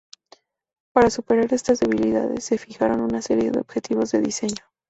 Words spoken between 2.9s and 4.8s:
una serie de objetivos de diseño.